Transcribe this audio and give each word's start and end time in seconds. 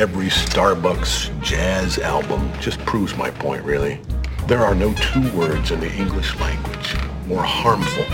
every 0.00 0.30
Starbucks 0.30 1.28
jazz 1.42 1.98
album 1.98 2.50
just 2.58 2.78
proves 2.86 3.14
my 3.18 3.30
point, 3.30 3.62
really. 3.62 4.00
There 4.48 4.64
are 4.64 4.74
no 4.74 4.94
two 4.94 5.30
words 5.36 5.72
in 5.72 5.80
the 5.80 5.92
English 5.92 6.34
language 6.40 6.96
more 7.26 7.42
harmful 7.42 8.06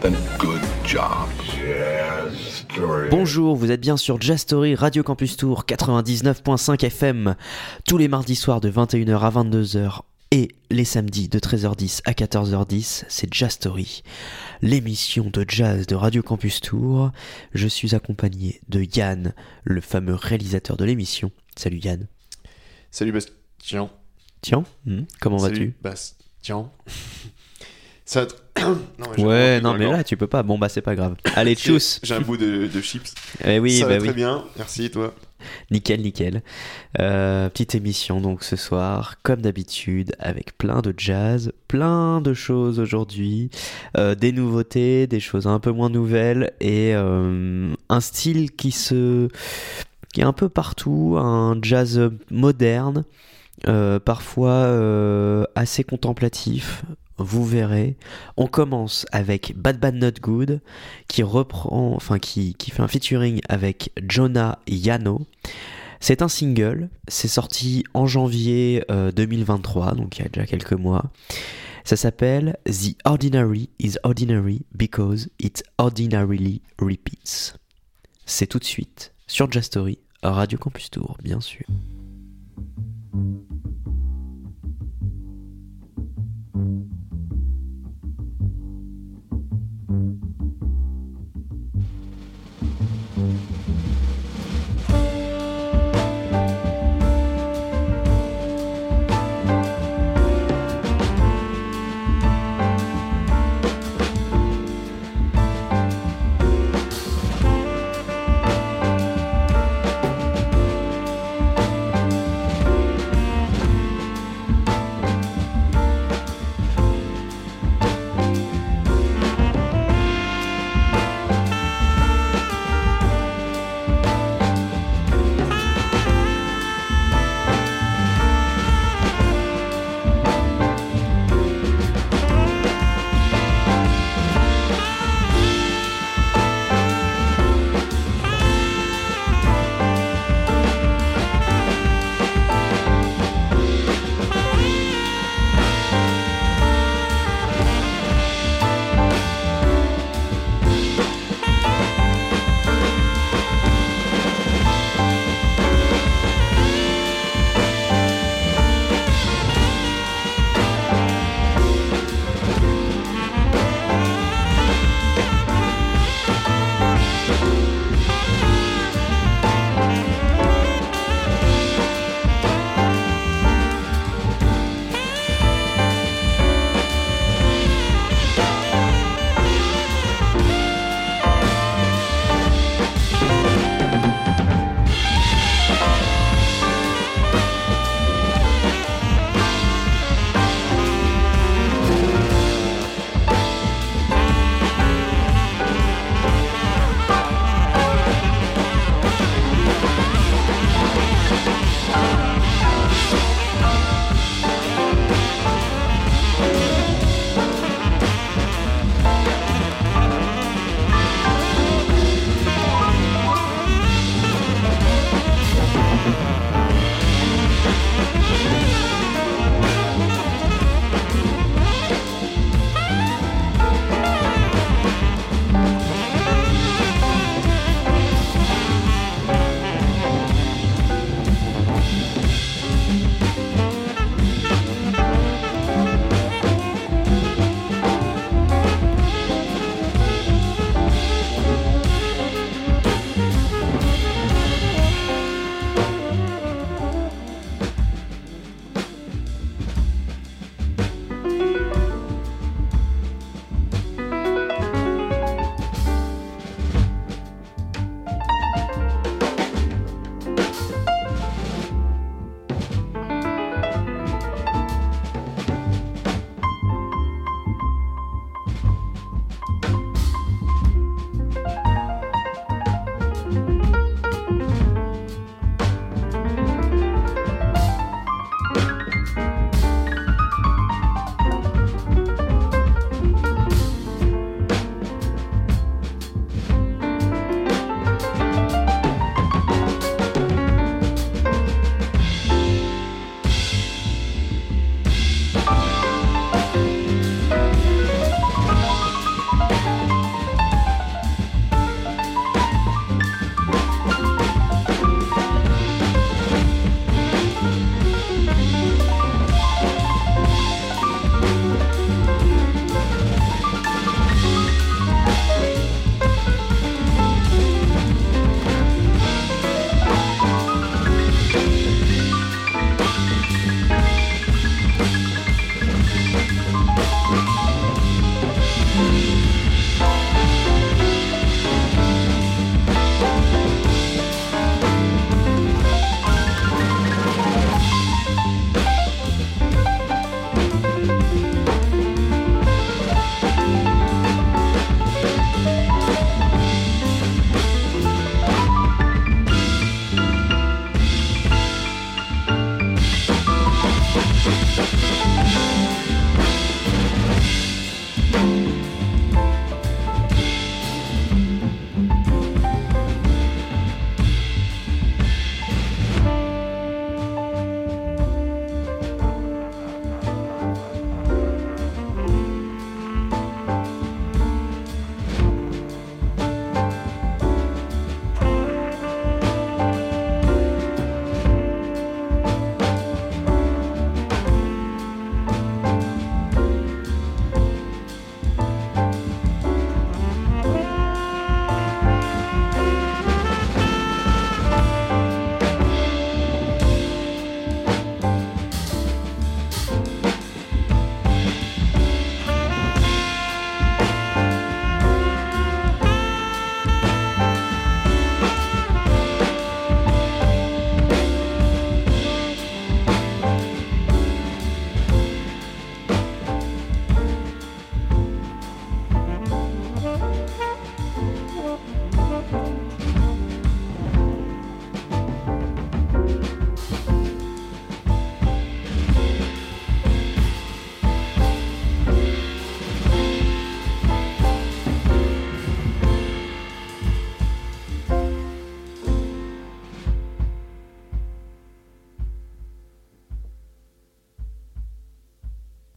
than 0.00 0.16
good 0.38 0.62
job. 0.82 1.28
Jazz 1.44 2.64
story. 2.70 3.10
Bonjour, 3.10 3.54
vous 3.54 3.70
êtes 3.70 3.82
bien 3.82 3.98
sur 3.98 4.18
Jazz 4.18 4.40
Story 4.40 4.74
Radio 4.74 5.02
Campus 5.02 5.36
Tour 5.36 5.64
99.5 5.68 6.86
FM 6.86 7.34
tous 7.86 7.98
les 7.98 8.08
mardis 8.08 8.36
soirs 8.36 8.62
de 8.62 8.70
21h 8.70 9.18
à 9.18 9.30
22h 9.30 10.00
et 10.30 10.48
les 10.70 10.84
samedis 10.84 11.28
de 11.28 11.38
13h10 11.38 12.00
à 12.04 12.12
14h10, 12.12 13.04
c'est 13.08 13.32
Jazz 13.32 13.52
Story, 13.52 14.02
l'émission 14.60 15.30
de 15.30 15.44
jazz 15.46 15.86
de 15.86 15.94
Radio 15.94 16.22
Campus 16.22 16.60
Tour. 16.60 17.12
Je 17.54 17.68
suis 17.68 17.94
accompagné 17.94 18.60
de 18.68 18.82
Yann, 18.82 19.34
le 19.64 19.80
fameux 19.80 20.14
réalisateur 20.14 20.76
de 20.76 20.84
l'émission. 20.84 21.30
Salut 21.56 21.78
Yann. 21.78 22.06
Salut 22.90 23.12
Bastien. 23.12 23.90
Tiens, 24.40 24.64
hmm, 24.84 25.02
comment 25.20 25.38
Salut 25.38 25.54
vas-tu 25.54 25.74
Bastien. 25.82 26.70
Ça 28.04 28.26
non, 28.58 28.78
mais 29.16 29.24
Ouais, 29.24 29.60
bout 29.60 29.66
non 29.66 29.74
mais 29.74 29.90
là 29.90 30.04
tu 30.04 30.16
peux 30.16 30.28
pas. 30.28 30.42
Bon 30.42 30.58
bah 30.58 30.68
c'est 30.68 30.80
pas 30.82 30.94
grave. 30.94 31.16
Allez, 31.34 31.54
tchuss. 31.56 32.00
J'ai 32.02 32.14
un 32.14 32.20
bout 32.20 32.36
de, 32.36 32.66
de 32.66 32.80
chips. 32.80 33.12
Eh 33.44 33.58
oui, 33.58 33.80
Ça 33.80 33.86
bah 33.86 33.94
va 33.94 33.98
oui. 34.00 34.06
très 34.08 34.14
bien. 34.14 34.44
Merci, 34.56 34.90
toi? 34.90 35.14
Nickel, 35.70 36.00
nickel. 36.00 36.42
Euh, 37.00 37.48
petite 37.48 37.74
émission 37.74 38.20
donc 38.20 38.42
ce 38.42 38.56
soir, 38.56 39.16
comme 39.22 39.40
d'habitude, 39.40 40.14
avec 40.18 40.56
plein 40.58 40.80
de 40.80 40.94
jazz, 40.96 41.52
plein 41.68 42.20
de 42.20 42.34
choses 42.34 42.78
aujourd'hui, 42.80 43.50
euh, 43.96 44.14
des 44.14 44.32
nouveautés, 44.32 45.06
des 45.06 45.20
choses 45.20 45.46
un 45.46 45.60
peu 45.60 45.70
moins 45.70 45.90
nouvelles 45.90 46.52
et 46.60 46.94
euh, 46.94 47.74
un 47.88 48.00
style 48.00 48.52
qui 48.52 48.70
se, 48.70 49.28
qui 50.12 50.20
est 50.20 50.24
un 50.24 50.32
peu 50.32 50.48
partout, 50.48 51.16
un 51.18 51.58
jazz 51.62 52.10
moderne, 52.30 53.04
parfois 53.64 54.50
euh, 54.50 55.44
assez 55.54 55.84
contemplatif. 55.84 56.84
Vous 57.18 57.44
verrez. 57.44 57.96
On 58.36 58.46
commence 58.46 59.06
avec 59.10 59.54
Bad 59.56 59.80
Bad 59.80 59.94
Not 59.94 60.20
Good, 60.20 60.60
qui 61.08 61.22
reprend, 61.22 61.94
enfin 61.94 62.18
qui, 62.18 62.54
qui 62.54 62.70
fait 62.70 62.82
un 62.82 62.88
featuring 62.88 63.40
avec 63.48 63.90
Jonah 64.06 64.58
Yano. 64.66 65.26
C'est 65.98 66.20
un 66.20 66.28
single, 66.28 66.90
c'est 67.08 67.28
sorti 67.28 67.84
en 67.94 68.06
janvier 68.06 68.84
euh, 68.90 69.12
2023, 69.12 69.94
donc 69.94 70.18
il 70.18 70.22
y 70.22 70.26
a 70.26 70.28
déjà 70.28 70.46
quelques 70.46 70.74
mois. 70.74 71.10
Ça 71.84 71.96
s'appelle 71.96 72.58
The 72.66 72.96
Ordinary 73.04 73.70
is 73.78 73.94
Ordinary 74.02 74.66
because 74.74 75.30
it 75.38 75.62
ordinarily 75.78 76.60
repeats. 76.78 77.54
C'est 78.26 78.46
tout 78.46 78.58
de 78.58 78.64
suite 78.64 79.14
sur 79.26 79.50
Jazz 79.50 79.64
Story, 79.64 79.98
Radio 80.22 80.58
Campus 80.58 80.90
Tour, 80.90 81.16
bien 81.22 81.40
sûr. 81.40 81.64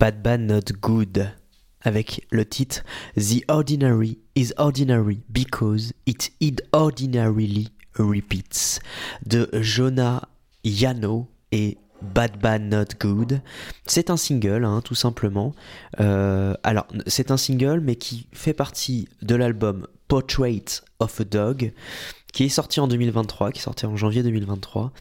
Bad 0.10 0.24
Bad 0.24 0.42
Not 0.42 0.74
Good 0.82 1.32
avec 1.82 2.26
le 2.32 2.44
titre 2.44 2.84
The 3.16 3.44
Ordinary 3.48 4.18
is 4.36 4.54
Ordinary 4.58 5.22
because 5.30 5.94
it 6.08 6.32
ordinarily 6.74 7.68
repeats 7.96 8.80
de 9.28 9.48
Jonah 9.62 10.28
Yano 10.64 11.28
et 11.52 11.78
Bad 12.02 12.40
Bad 12.42 12.64
Not 12.64 12.96
Good. 13.00 13.42
C'est 13.86 14.10
un 14.10 14.18
single, 14.18 14.66
hein, 14.66 14.82
tout 14.84 14.96
simplement. 14.96 15.54
Euh, 16.00 16.56
alors, 16.64 16.88
c'est 17.06 17.30
un 17.30 17.38
single, 17.38 17.80
mais 17.80 17.96
qui 17.96 18.26
fait 18.32 18.54
partie 18.54 19.08
de 19.22 19.36
l'album 19.36 19.86
Portrait 20.08 20.64
of 21.00 21.22
a 21.22 21.24
Dog, 21.24 21.72
qui 22.34 22.46
est 22.46 22.50
sorti 22.50 22.80
en 22.80 22.88
2023, 22.88 23.52
qui 23.52 23.60
est 23.60 23.64
sorti 23.64 23.86
en 23.86 23.96
janvier 23.96 24.24
2023, 24.24 24.92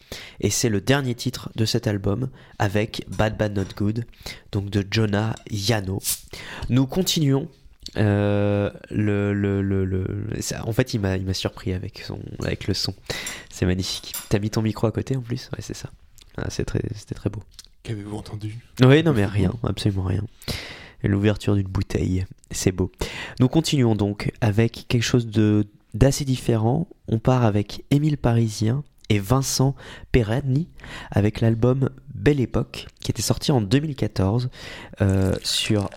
et 0.41 0.49
c'est 0.49 0.69
le 0.69 0.81
dernier 0.81 1.15
titre 1.15 1.49
de 1.55 1.65
cet 1.65 1.87
album 1.87 2.29
avec 2.57 3.05
Bad 3.07 3.37
Bad 3.37 3.55
Not 3.55 3.75
Good, 3.77 4.05
donc 4.51 4.69
de 4.69 4.85
Jonah 4.89 5.35
Yano. 5.49 6.01
Nous 6.69 6.87
continuons. 6.87 7.47
Euh, 7.97 8.69
le, 8.91 9.33
le, 9.33 9.63
le, 9.63 10.27
en 10.63 10.71
fait, 10.73 10.93
il 10.93 10.99
m'a, 10.99 11.17
il 11.17 11.25
m'a 11.25 11.33
surpris 11.33 11.73
avec, 11.73 12.03
son, 12.05 12.19
avec 12.43 12.67
le 12.67 12.75
son. 12.75 12.93
C'est 13.49 13.65
magnifique. 13.65 14.13
T'as 14.29 14.37
mis 14.37 14.51
ton 14.51 14.61
micro 14.61 14.85
à 14.85 14.91
côté 14.91 15.15
en 15.15 15.21
plus? 15.21 15.49
Ouais, 15.53 15.61
c'est 15.61 15.73
ça. 15.73 15.89
Ah, 16.37 16.49
c'est 16.49 16.65
très, 16.65 16.81
c'était 16.93 17.15
très 17.15 17.31
beau. 17.31 17.41
Qu'avez-vous 17.81 18.15
entendu? 18.15 18.59
Oui, 18.83 19.01
non, 19.03 19.13
mais 19.13 19.25
rien, 19.25 19.51
absolument 19.63 20.03
rien. 20.03 20.23
L'ouverture 21.01 21.55
d'une 21.55 21.67
bouteille, 21.67 22.25
c'est 22.51 22.71
beau. 22.71 22.91
Nous 23.39 23.47
continuons 23.47 23.95
donc 23.95 24.31
avec 24.41 24.85
quelque 24.87 25.01
chose 25.03 25.25
de 25.27 25.65
d'assez 25.93 26.25
différent. 26.25 26.87
On 27.07 27.19
part 27.19 27.43
avec 27.43 27.83
Émile 27.91 28.17
Parisien 28.17 28.83
et 29.09 29.19
Vincent 29.19 29.75
Perani 30.11 30.67
avec 31.11 31.41
l'album 31.41 31.89
Belle 32.13 32.39
Époque 32.39 32.87
qui 32.99 33.11
était 33.11 33.21
sorti 33.21 33.51
en 33.51 33.61
2014 33.61 34.49
euh, 35.01 35.35
sur 35.43 35.89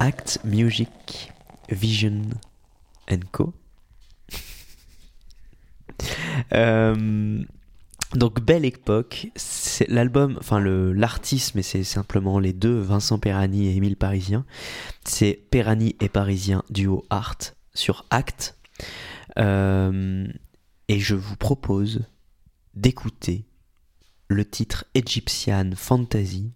Act 0.00 0.40
Music 0.44 1.32
Vision 1.70 2.22
Co. 3.32 3.54
euh, 6.52 7.44
donc 8.14 8.40
Belle 8.40 8.64
Époque, 8.64 9.28
c'est 9.36 9.88
l'album, 9.88 10.36
enfin 10.40 10.60
l'artiste, 10.60 11.54
mais 11.54 11.62
c'est 11.62 11.84
simplement 11.84 12.38
les 12.38 12.54
deux, 12.54 12.78
Vincent 12.80 13.18
Perani 13.18 13.68
et 13.68 13.76
Émile 13.76 13.96
Parisien. 13.96 14.46
C'est 15.04 15.38
Perani 15.50 15.94
et 16.00 16.08
Parisien 16.08 16.62
duo 16.70 17.04
art 17.10 17.36
sur 17.74 18.06
Act. 18.10 18.56
Euh, 19.38 20.26
et 20.88 20.98
je 20.98 21.14
vous 21.14 21.36
propose 21.36 22.04
d'écouter 22.74 23.44
le 24.28 24.44
titre 24.44 24.84
Egyptian 24.94 25.70
Fantasy, 25.74 26.52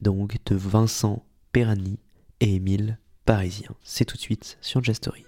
donc 0.00 0.36
de 0.46 0.54
Vincent 0.54 1.24
Perani 1.52 1.98
et 2.40 2.56
Émile 2.56 2.98
Parisien. 3.24 3.74
C'est 3.82 4.04
tout 4.04 4.16
de 4.16 4.22
suite 4.22 4.58
sur 4.60 4.82
Jastory. 4.82 5.27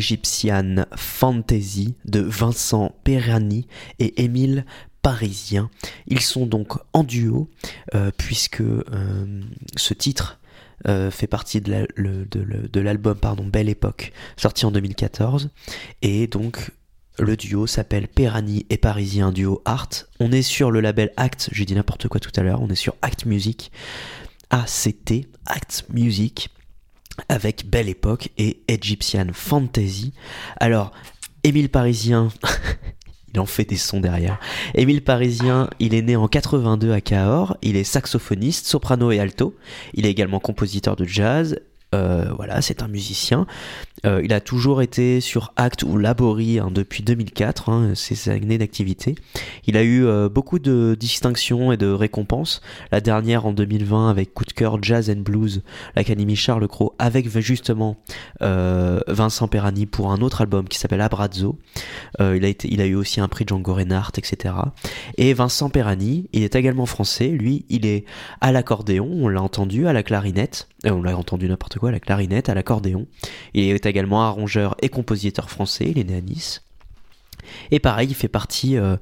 Egyptian 0.00 0.86
Fantasy 0.96 1.94
de 2.06 2.20
Vincent 2.20 2.94
Perani 3.04 3.66
et 3.98 4.22
Émile 4.22 4.64
Parisien. 5.02 5.68
Ils 6.06 6.22
sont 6.22 6.46
donc 6.46 6.72
en 6.94 7.04
duo 7.04 7.50
euh, 7.94 8.10
puisque 8.16 8.62
euh, 8.62 9.42
ce 9.76 9.92
titre 9.92 10.40
euh, 10.88 11.10
fait 11.10 11.26
partie 11.26 11.60
de 11.60 12.80
l'album 12.80 13.18
Belle 13.52 13.68
Époque 13.68 14.12
sorti 14.38 14.64
en 14.64 14.70
2014 14.70 15.50
et 16.00 16.26
donc 16.26 16.70
le 17.18 17.36
duo 17.36 17.66
s'appelle 17.66 18.08
Perani 18.08 18.64
et 18.70 18.78
Parisien 18.78 19.32
duo 19.32 19.60
Art. 19.66 19.90
On 20.18 20.32
est 20.32 20.40
sur 20.40 20.70
le 20.70 20.80
label 20.80 21.12
Act, 21.18 21.50
j'ai 21.52 21.66
dit 21.66 21.74
n'importe 21.74 22.08
quoi 22.08 22.20
tout 22.20 22.32
à 22.36 22.42
l'heure, 22.42 22.62
on 22.62 22.70
est 22.70 22.74
sur 22.74 22.94
Act 23.02 23.26
Music, 23.26 23.70
ACT, 24.48 25.28
Act 25.44 25.84
Music, 25.90 26.48
avec 27.28 27.68
Belle 27.68 27.88
Époque 27.88 28.30
et 28.38 28.60
Egyptian 28.68 29.26
Fantasy. 29.32 30.12
Alors, 30.58 30.92
Émile 31.44 31.68
Parisien, 31.68 32.28
il 33.34 33.40
en 33.40 33.46
fait 33.46 33.64
des 33.64 33.76
sons 33.76 34.00
derrière. 34.00 34.38
Émile 34.74 35.02
Parisien, 35.02 35.70
il 35.78 35.94
est 35.94 36.02
né 36.02 36.16
en 36.16 36.28
82 36.28 36.92
à 36.92 37.00
Cahors, 37.00 37.56
il 37.62 37.76
est 37.76 37.84
saxophoniste, 37.84 38.66
soprano 38.66 39.10
et 39.10 39.20
alto, 39.20 39.56
il 39.94 40.06
est 40.06 40.10
également 40.10 40.40
compositeur 40.40 40.96
de 40.96 41.04
jazz. 41.04 41.58
Euh, 41.94 42.26
voilà, 42.36 42.62
c'est 42.62 42.82
un 42.82 42.88
musicien. 42.88 43.46
Euh, 44.06 44.20
il 44.24 44.32
a 44.32 44.40
toujours 44.40 44.80
été 44.80 45.20
sur 45.20 45.52
Act 45.56 45.82
ou 45.82 45.98
Labori 45.98 46.58
hein, 46.58 46.70
depuis 46.70 47.02
2004, 47.02 47.68
hein, 47.68 47.94
ses 47.94 48.30
années 48.30 48.58
d'activité. 48.58 49.14
Il 49.66 49.76
a 49.76 49.82
eu 49.82 50.04
euh, 50.04 50.28
beaucoup 50.28 50.58
de 50.58 50.96
distinctions 50.98 51.72
et 51.72 51.76
de 51.76 51.90
récompenses. 51.90 52.60
La 52.92 53.00
dernière 53.00 53.46
en 53.46 53.52
2020 53.52 54.08
avec 54.08 54.32
Coup 54.32 54.44
de 54.44 54.52
cœur 54.52 54.82
Jazz 54.82 55.10
and 55.10 55.20
Blues, 55.20 55.62
l'Académie 55.96 56.36
Charles 56.36 56.66
Cros, 56.68 56.94
avec 56.98 57.28
justement 57.40 57.96
euh, 58.42 59.00
Vincent 59.08 59.48
Perani 59.48 59.86
pour 59.86 60.12
un 60.12 60.20
autre 60.20 60.40
album 60.40 60.68
qui 60.68 60.78
s'appelle 60.78 61.00
Abrazzo. 61.00 61.58
Euh, 62.20 62.36
il, 62.36 62.44
a 62.44 62.48
été, 62.48 62.72
il 62.72 62.80
a 62.80 62.86
eu 62.86 62.94
aussi 62.94 63.20
un 63.20 63.28
prix 63.28 63.44
Django 63.46 63.74
Reinhardt, 63.74 64.12
etc. 64.18 64.54
Et 65.18 65.34
Vincent 65.34 65.70
Perani, 65.70 66.28
il 66.32 66.42
est 66.42 66.54
également 66.54 66.86
français. 66.86 67.28
Lui, 67.28 67.64
il 67.68 67.86
est 67.86 68.04
à 68.40 68.52
l'accordéon, 68.52 69.08
on 69.10 69.28
l'a 69.28 69.42
entendu, 69.42 69.86
à 69.86 69.92
la 69.92 70.02
clarinette. 70.02 70.68
On 70.84 71.02
l'a 71.02 71.16
entendu 71.16 71.48
n'importe 71.48 71.78
à 71.88 71.92
la 71.92 72.00
clarinette, 72.00 72.48
à 72.48 72.54
l'accordéon. 72.54 73.06
Il 73.54 73.64
est 73.64 73.86
également 73.86 74.22
arrangeur 74.22 74.74
et 74.82 74.88
compositeur 74.88 75.50
français, 75.50 75.86
il 75.88 75.98
est 75.98 76.04
né 76.04 76.16
à 76.16 76.20
Nice. 76.20 76.62
Et 77.70 77.80
pareil, 77.80 78.08
il 78.08 78.14
fait 78.14 78.28
partie 78.28 78.76
euh, 78.76 78.96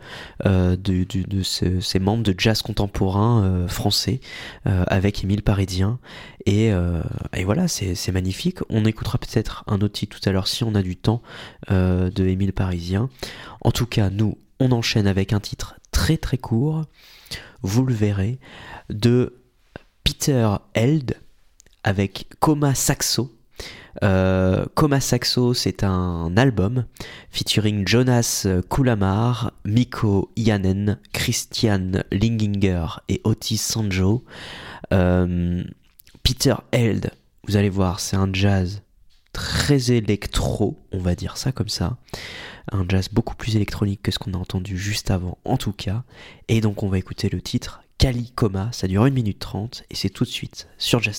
euh, 0.47 0.77
de, 0.77 1.05
de- 1.05 1.27
de 1.27 1.43
ce- 1.43 1.81
ces 1.81 1.99
membres 1.99 2.23
de 2.23 2.35
jazz 2.39 2.63
contemporain 2.63 3.43
euh, 3.45 3.69
français 3.69 4.21
avec 4.65 5.23
Émile 5.25 5.43
Parisien. 5.43 5.99
Et, 6.47 6.71
voilà, 7.45 7.69
c'est 7.69 8.13
magnifique. 8.13 8.59
On 8.71 8.85
écoutera 8.85 9.19
peut-être 9.19 9.65
un 9.67 9.77
autre 9.81 9.93
titre 9.95 10.19
tout 10.19 10.29
à 10.29 10.33
l'heure 10.33 10.47
si 10.47 10.65
on 10.65 10.75
a 10.75 10.83
du 10.83 10.97
temps 10.97 11.21
de 11.69 12.27
Émile 12.27 12.53
Parisien. 12.53 13.11
En 13.61 13.71
tout 13.73 13.87
cas, 13.87 14.09
nous, 14.09 14.39
on 14.61 14.73
enchaîne 14.73 15.07
avec 15.07 15.33
un 15.33 15.41
titre 15.41 15.77
très 15.91 16.17
très 16.17 16.39
court, 16.39 16.85
vous 17.63 17.85
le 17.85 17.93
verrez, 17.95 18.39
de 18.89 19.41
Peter 20.05 20.49
Held 20.75 21.17
avec 21.85 22.27
Coma 22.41 22.75
Saxo. 22.75 23.35
Euh, 24.03 24.67
Coma 24.75 25.01
Saxo, 25.01 25.55
c'est 25.55 25.83
un 25.83 26.37
album 26.37 26.85
featuring 27.31 27.87
Jonas 27.87 28.47
Kulamar, 28.71 29.53
Mikko 29.65 30.31
Yanen, 30.37 30.99
Christian 31.13 32.03
Linginger 32.13 32.87
et 33.09 33.21
Otis 33.25 33.59
Sanjo. 33.59 34.25
Euh, 34.93 35.65
Peter 36.23 36.55
Held, 36.73 37.11
vous 37.47 37.57
allez 37.57 37.71
voir, 37.71 38.01
c'est 38.01 38.17
un 38.17 38.29
jazz 38.33 38.83
très 39.33 39.93
électro, 39.93 40.79
on 40.93 40.99
va 40.99 41.15
dire 41.15 41.37
ça 41.37 41.53
comme 41.53 41.69
ça. 41.69 41.97
Un 42.71 42.85
jazz 42.89 43.09
beaucoup 43.11 43.35
plus 43.35 43.57
électronique 43.57 44.03
que 44.03 44.11
ce 44.11 44.19
qu'on 44.19 44.35
a 44.35 44.37
entendu 44.37 44.77
juste 44.77 45.11
avant, 45.11 45.39
en 45.45 45.57
tout 45.57 45.73
cas. 45.73 46.03
Et 46.49 46.61
donc, 46.61 46.83
on 46.83 46.89
va 46.89 46.99
écouter 46.99 47.29
le 47.31 47.41
titre 47.41 47.83
Kali 47.99 48.31
Coma, 48.31 48.71
ça 48.71 48.87
dure 48.87 49.03
1 49.03 49.11
minute 49.11 49.41
30 49.41 49.83
et 49.91 49.97
c'est 49.97 50.09
tout 50.09 50.23
de 50.23 50.29
suite 50.29 50.69
sur 50.79 51.03
Jazz 51.03 51.19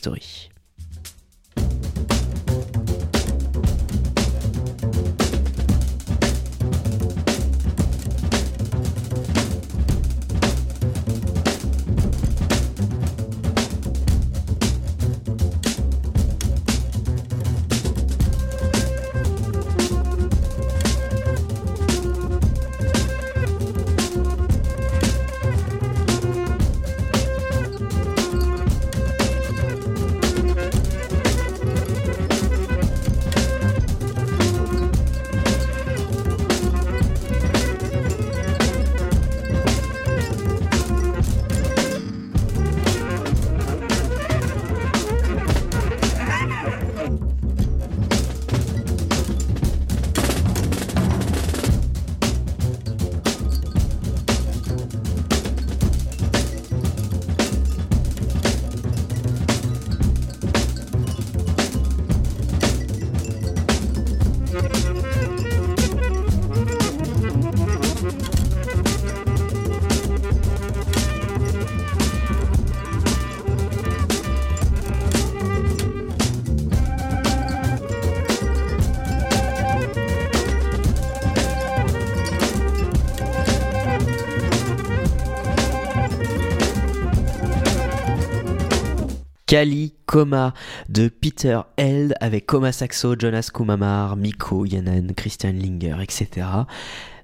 Coma 90.10 90.56
de 90.90 91.08
Peter 91.08 91.60
Held 91.78 92.16
avec 92.20 92.48
Coma 92.48 92.72
Saxo, 92.72 93.14
Jonas 93.16 93.52
Kumamar, 93.54 94.16
Miko 94.16 94.66
Yanan, 94.66 95.14
Christian 95.16 95.52
Linger, 95.52 95.98
etc. 96.02 96.48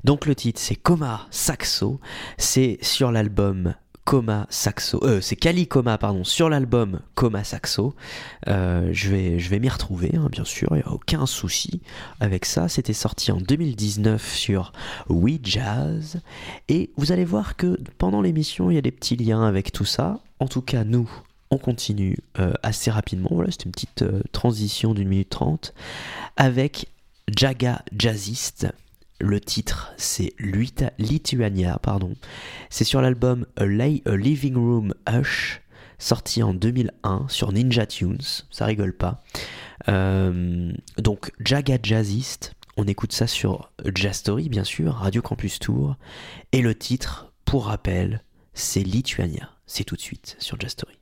Donc 0.03 0.27
le 0.27 0.35
titre 0.35 0.61
c'est 0.61 0.75
Coma 0.75 1.25
Saxo, 1.31 1.99
c'est 2.37 2.77
sur 2.83 3.11
l'album 3.11 3.73
Coma 4.03 4.45
Saxo, 4.51 5.03
euh, 5.03 5.19
c'est 5.19 5.35
Kali 5.35 5.67
Coma 5.67 5.97
pardon, 5.97 6.23
sur 6.23 6.47
l'album 6.47 6.99
Coma 7.15 7.43
Saxo. 7.43 7.95
Euh, 8.49 8.89
je 8.91 9.09
vais, 9.09 9.39
je 9.39 9.49
vais 9.49 9.57
m'y 9.57 9.69
retrouver, 9.69 10.11
hein, 10.15 10.27
bien 10.31 10.45
sûr, 10.45 10.67
il 10.73 10.75
n'y 10.75 10.83
a 10.83 10.91
aucun 10.91 11.25
souci 11.25 11.81
avec 12.19 12.45
ça. 12.45 12.69
C'était 12.69 12.93
sorti 12.93 13.31
en 13.31 13.37
2019 13.37 14.31
sur 14.31 14.73
We 15.09 15.39
Jazz. 15.41 16.21
Et 16.69 16.91
vous 16.97 17.11
allez 17.11 17.25
voir 17.25 17.55
que 17.55 17.79
pendant 17.97 18.21
l'émission, 18.21 18.69
il 18.69 18.75
y 18.75 18.77
a 18.77 18.81
des 18.81 18.91
petits 18.91 19.15
liens 19.15 19.41
avec 19.41 19.71
tout 19.71 19.85
ça. 19.85 20.19
En 20.39 20.47
tout 20.47 20.61
cas, 20.61 20.83
nous, 20.83 21.09
on 21.51 21.57
continue 21.57 22.17
euh, 22.39 22.53
assez 22.63 22.89
rapidement. 22.91 23.29
Voilà, 23.31 23.51
c'était 23.51 23.65
une 23.65 23.71
petite 23.71 24.01
euh, 24.01 24.21
transition 24.31 24.93
d'une 24.93 25.07
minute 25.07 25.29
trente 25.29 25.73
avec 26.37 26.87
Jaga 27.35 27.83
Jazzist. 27.97 28.67
Le 29.21 29.39
titre, 29.39 29.93
c'est 29.97 30.33
Lituania, 30.97 31.79
pardon. 31.81 32.13
C'est 32.69 32.83
sur 32.83 33.01
l'album 33.01 33.45
A, 33.55 33.65
Lay- 33.65 34.01
A 34.05 34.15
Living 34.17 34.55
Room 34.55 34.93
Hush, 35.09 35.61
sorti 35.99 36.43
en 36.43 36.53
2001 36.53 37.25
sur 37.29 37.53
Ninja 37.53 37.85
Tunes. 37.85 38.17
Ça 38.51 38.65
rigole 38.65 38.91
pas. 38.93 39.23
Euh, 39.87 40.73
donc, 40.97 41.31
Jaga 41.39 41.77
Jazzist. 41.81 42.53
On 42.77 42.83
écoute 42.87 43.13
ça 43.13 43.25
sur 43.25 43.71
Jazz 43.93 44.17
Story, 44.17 44.49
bien 44.49 44.65
sûr, 44.65 44.95
Radio 44.95 45.21
Campus 45.21 45.59
Tour. 45.59 45.95
Et 46.51 46.61
le 46.61 46.75
titre, 46.75 47.31
pour 47.45 47.67
rappel, 47.67 48.21
c'est 48.53 48.83
Lituania. 48.83 49.49
C'est 49.65 49.85
tout 49.85 49.95
de 49.95 50.01
suite 50.01 50.35
sur 50.39 50.59
Jazz 50.59 50.71
Story. 50.71 50.97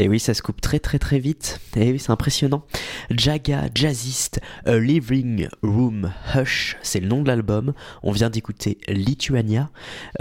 Et 0.00 0.08
oui, 0.08 0.18
ça 0.18 0.32
se 0.32 0.40
coupe 0.40 0.62
très 0.62 0.78
très 0.78 0.98
très 0.98 1.18
vite. 1.18 1.60
Et 1.76 1.92
oui, 1.92 1.98
c'est 1.98 2.10
impressionnant. 2.10 2.64
Jaga 3.10 3.68
Jazzist, 3.74 4.40
A 4.64 4.78
Living 4.78 5.46
Room 5.62 6.10
Hush, 6.34 6.78
c'est 6.80 7.00
le 7.00 7.06
nom 7.06 7.22
de 7.22 7.28
l'album. 7.28 7.74
On 8.02 8.10
vient 8.10 8.30
d'écouter 8.30 8.78
Lituania. 8.88 9.68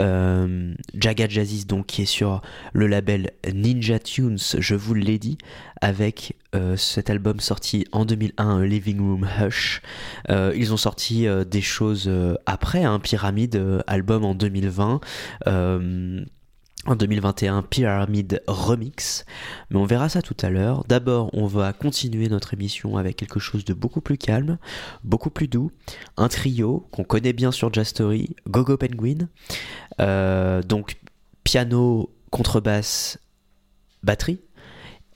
Euh, 0.02 0.74
Jaga 0.96 1.30
Jazzist, 1.30 1.70
donc, 1.70 1.86
qui 1.86 2.02
est 2.02 2.06
sur 2.06 2.42
le 2.74 2.88
label 2.88 3.32
Ninja 3.54 4.00
Tunes, 4.00 4.38
je 4.38 4.76
vous 4.76 4.94
l'ai 4.94 5.18
dit, 5.18 5.38
avec 5.80 6.36
euh, 6.56 6.76
cet 6.76 7.10
album 7.10 7.40
sorti 7.40 7.86
en 7.94 8.04
2001, 8.04 8.60
A 8.60 8.66
Living 8.66 9.00
Room 9.00 9.30
Hush. 9.40 9.82
Euh, 10.30 10.52
ils 10.58 10.74
ont 10.74 10.78
sorti 10.78 11.26
des 11.50 11.62
choses 11.62 12.12
après, 12.46 12.84
un 12.84 13.00
Pyramide 13.00 13.56
euh, 13.56 13.80
album 13.88 14.26
en 14.26 14.36
2020. 14.36 15.00
En 16.90 16.96
2021, 16.96 17.62
Pyramid 17.64 18.42
Remix. 18.48 19.26
Mais 19.70 19.78
on 19.78 19.86
verra 19.86 20.10
ça 20.10 20.22
tout 20.22 20.36
à 20.42 20.50
l'heure. 20.50 20.84
D'abord, 20.88 21.30
on 21.34 21.46
va 21.46 21.72
continuer 21.74 22.28
notre 22.28 22.54
émission 22.54 22.98
avec 22.98 23.16
quelque 23.16 23.40
chose 23.40 23.64
de 23.64 23.74
beaucoup 23.74 24.02
plus 24.02 24.18
calme, 24.18 24.58
beaucoup 25.04 25.30
plus 25.30 25.48
doux. 25.48 25.72
Un 26.18 26.28
trio 26.28 26.88
qu'on 26.92 27.04
connaît 27.04 27.34
bien 27.34 27.52
sur 27.52 27.72
Jazz 27.72 27.88
Story, 27.88 28.36
Gogo 28.48 28.78
Penguin. 28.78 29.28
Euh, 30.02 30.64
donc, 30.64 30.98
piano, 31.44 32.10
contrebasse, 32.32 33.20
batterie. 34.04 34.40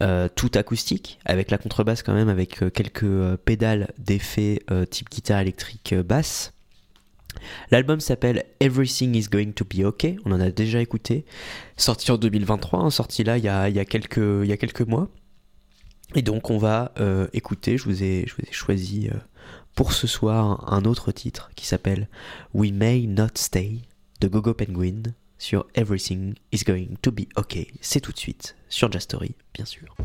Euh, 0.01 0.27
tout 0.27 0.51
acoustique, 0.55 1.19
avec 1.23 1.49
la 1.49 1.57
contrebasse 1.57 2.03
quand 2.03 2.13
même, 2.13 2.27
avec 2.27 2.61
euh, 2.61 2.69
quelques 2.69 3.35
pédales 3.45 3.93
d'effet 3.97 4.61
euh, 4.69 4.85
type 4.85 5.09
guitare 5.09 5.39
électrique 5.39 5.95
basse. 5.95 6.51
L'album 7.71 7.99
s'appelle 7.99 8.45
Everything 8.59 9.15
is 9.15 9.27
Going 9.29 9.51
to 9.53 9.65
Be 9.65 9.85
Okay, 9.85 10.17
on 10.25 10.31
en 10.31 10.39
a 10.39 10.51
déjà 10.51 10.81
écouté, 10.81 11.25
sorti 11.77 12.11
en 12.11 12.17
2023, 12.17 12.79
hein, 12.79 12.89
sorti 12.89 13.23
là 13.23 13.37
il 13.37 13.43
y 13.43 13.49
a, 13.49 13.85
quelques, 13.85 14.81
mois. 14.81 15.09
Et 16.15 16.21
donc 16.21 16.49
on 16.49 16.57
va 16.57 16.91
euh, 16.99 17.27
écouter, 17.33 17.77
je 17.77 17.85
vous 17.85 18.03
ai, 18.03 18.25
choisi 18.51 19.09
euh, 19.09 19.17
pour 19.75 19.93
ce 19.93 20.07
soir 20.07 20.71
un 20.71 20.85
autre 20.85 21.11
titre 21.11 21.51
qui 21.55 21.65
s'appelle 21.65 22.07
We 22.53 22.71
May 22.71 23.07
Not 23.07 23.35
Stay 23.35 23.79
de 24.21 24.27
Gogo 24.27 24.53
Penguin 24.53 25.01
sur 25.37 25.65
Everything 25.75 26.35
is 26.51 26.63
Going 26.65 26.95
to 27.01 27.11
Be 27.11 27.23
Okay. 27.35 27.67
C'est 27.81 27.99
tout 27.99 28.11
de 28.11 28.19
suite 28.19 28.55
sur 28.69 28.91
Jazz 28.91 29.03
Story, 29.03 29.35
bien 29.53 29.65
sûr. 29.65 29.95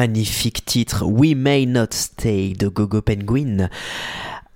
Magnifique 0.00 0.64
titre 0.64 1.04
We 1.04 1.34
May 1.36 1.66
Not 1.66 1.88
Stay 1.90 2.54
de 2.54 2.68
Gogo 2.68 3.02
Penguin 3.02 3.68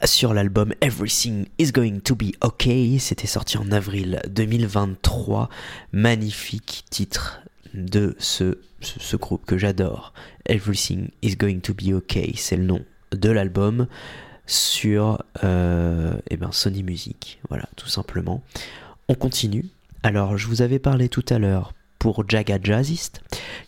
sur 0.03 0.33
l'album 0.33 0.73
Everything 0.81 1.45
is 1.59 1.71
Going 1.71 2.01
to 2.01 2.15
Be 2.15 2.33
Okay. 2.43 2.99
C'était 2.99 3.27
sorti 3.27 3.59
en 3.59 3.71
avril 3.71 4.23
2023. 4.31 5.51
Magnifique 5.93 6.87
titre 6.89 7.43
de 7.75 8.17
ce, 8.19 8.57
ce, 8.81 9.17
groupe 9.19 9.45
que 9.45 9.59
j'adore. 9.59 10.15
Everything 10.47 11.11
is 11.21 11.37
Going 11.37 11.61
to 11.61 11.75
Be 11.75 11.93
Okay. 11.93 12.33
C'est 12.39 12.57
le 12.57 12.65
nom 12.65 12.83
de 13.13 13.29
l'album 13.29 13.87
sur 14.47 15.23
euh, 15.45 16.15
eh 16.31 16.39
ben 16.39 16.53
Sony 16.53 16.83
Music. 16.83 17.39
Voilà, 17.51 17.69
tout 17.77 17.89
simplement. 17.89 18.43
On 19.11 19.15
continue. 19.15 19.67
Alors, 20.03 20.39
je 20.39 20.47
vous 20.47 20.63
avais 20.63 20.79
parlé 20.79 21.11
tout 21.11 21.27
à 21.29 21.39
l'heure 21.39 21.75
pour 22.05 22.29
Jaga 22.29 22.59
Jazzist 22.63 23.23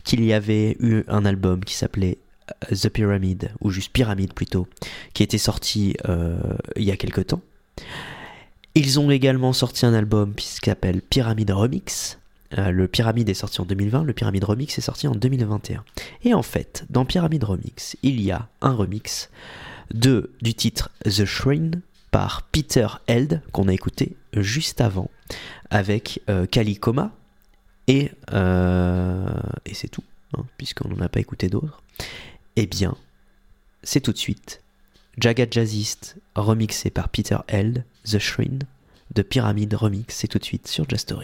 qu'il 0.05 0.23
y 0.23 0.35
avait 0.35 0.77
eu 0.79 1.05
un 1.09 1.25
album 1.25 1.65
qui 1.65 1.73
s'appelait 1.73 2.19
euh, 2.51 2.77
The 2.77 2.91
Pyramid, 2.91 3.51
ou 3.63 3.71
juste 3.71 3.91
Pyramide 3.95 4.35
plutôt, 4.35 4.69
qui 5.15 5.23
était 5.23 5.39
sorti 5.39 5.97
euh, 6.07 6.37
il 6.77 6.85
y 6.85 6.91
a 6.91 6.99
quelque 6.99 7.23
temps. 7.23 7.41
Ils 8.75 9.01
ont 9.01 9.11
également 9.11 9.55
sorti 9.55 9.87
un 9.87 9.95
album 9.95 10.35
qui 10.35 10.49
s'appelle 10.49 11.01
Pyramide 11.01 11.51
Remix. 11.51 12.19
Euh, 12.59 12.73
le 12.73 12.89
Pyramide 12.89 13.31
est 13.31 13.33
sorti 13.33 13.63
en 13.63 13.65
2020, 13.65 14.05
le 14.05 14.13
Pyramide 14.13 14.45
Remix 14.45 14.77
est 14.77 14.83
sorti 14.83 15.09
en 15.09 15.15
2021. 15.15 15.83
Et 16.25 16.35
en 16.35 16.43
fait, 16.43 16.85
dans 16.91 17.07
Pyramide 17.07 17.45
Remix, 17.45 17.97
il 18.03 18.21
y 18.21 18.33
a 18.33 18.51
un 18.61 18.75
remix 18.75 19.31
de, 19.95 20.31
du 20.43 20.53
titre 20.53 20.91
The 21.05 21.25
Shrine 21.25 21.81
par 22.11 22.43
Peter 22.53 22.89
Held, 23.07 23.41
qu'on 23.53 23.69
a 23.69 23.73
écouté 23.73 24.15
juste 24.35 24.83
avant, 24.83 25.11
avec 25.71 26.21
Kalikoma, 26.51 27.13
et, 27.87 28.11
et 28.33 29.75
c'est 29.75 29.89
tout, 29.89 30.05
hein, 30.37 30.45
puisqu'on 30.57 30.89
n'en 30.89 31.05
a 31.05 31.09
pas 31.09 31.21
écouté 31.21 31.49
d'autres. 31.49 31.83
Eh 32.57 32.67
bien, 32.67 32.97
c'est 33.83 34.01
tout 34.01 34.13
de 34.13 34.19
suite. 34.19 34.63
Jagged 35.19 35.53
Jazzist, 35.53 36.17
remixé 36.35 36.91
par 36.91 37.09
Peter 37.09 37.39
Held, 37.49 37.85
The 38.05 38.19
Shrine, 38.19 38.61
de 39.15 39.23
Pyramide 39.23 39.75
Remix, 39.75 40.15
c'est 40.15 40.29
tout 40.29 40.39
de 40.39 40.45
suite 40.45 40.69
sur 40.69 40.89
Just 40.89 41.15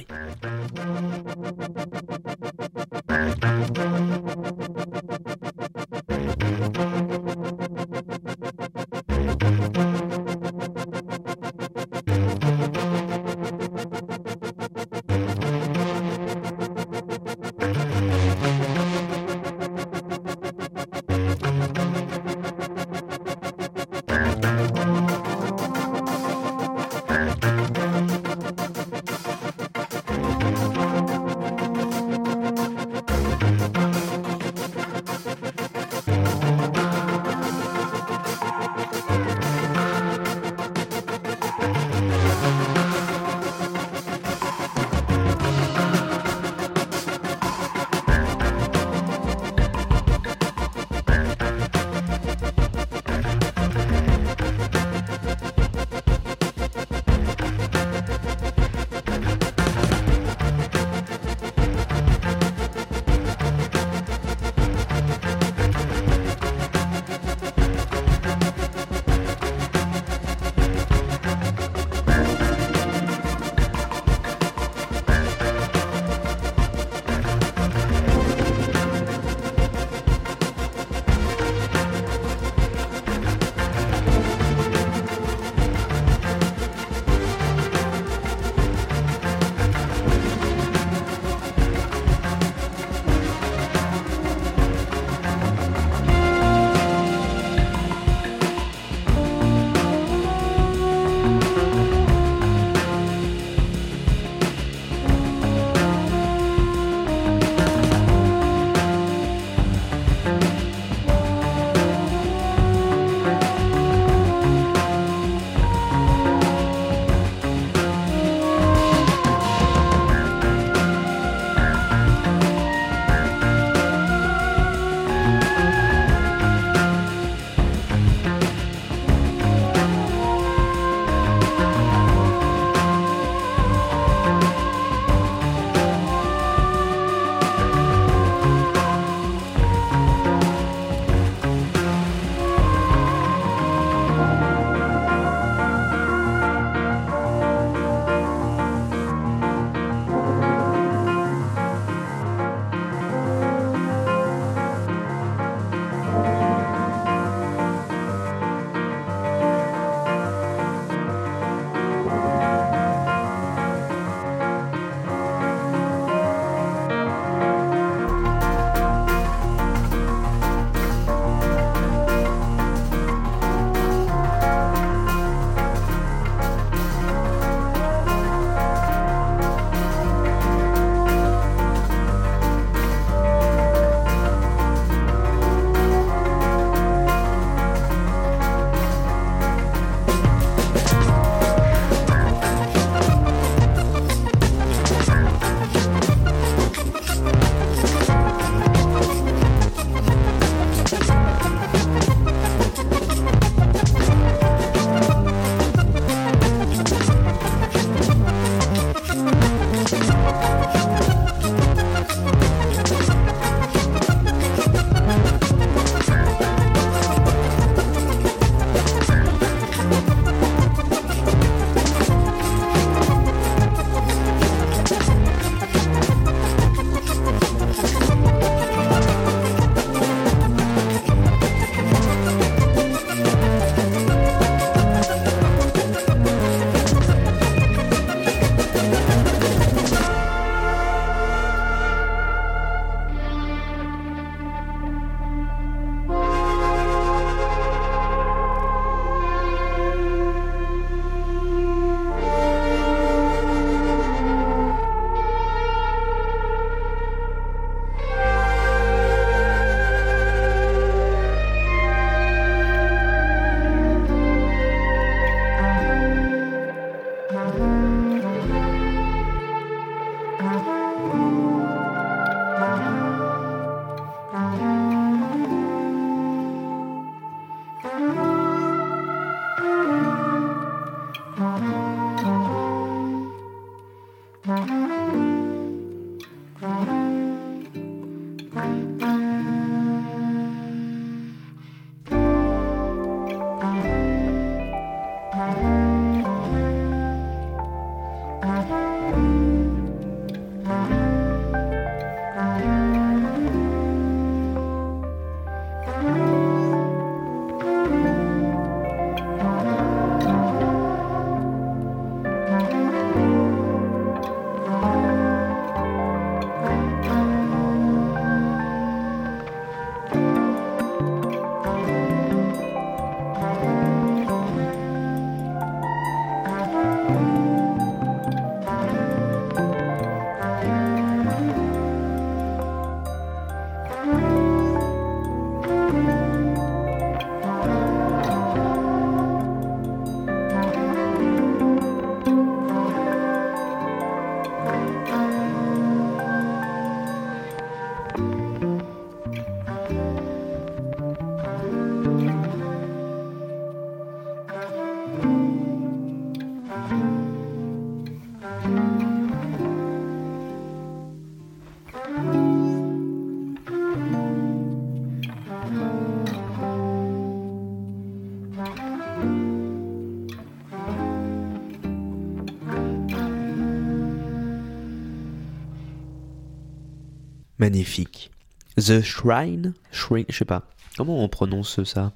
magnifique. 377.63 378.33
The 378.77 379.03
Shrine, 379.03 379.75
Shrine, 379.93 380.25
je 380.29 380.39
sais 380.39 380.45
pas, 380.45 380.69
comment 380.97 381.23
on 381.23 381.29
prononce 381.29 381.85
ça? 381.85 382.13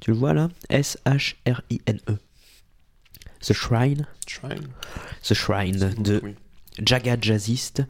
Tu 0.00 0.12
le 0.12 0.16
vois 0.16 0.32
là? 0.32 0.48
S-H-R-I-N-E. 0.70 2.16
The 3.40 3.52
Shrine, 3.52 4.06
Shrine. 4.26 4.68
The 5.22 5.34
Shrine 5.34 5.94
de 5.98 6.20
Oui. 6.24 6.34
Jaga 6.78 7.18
Jazzist 7.20 7.82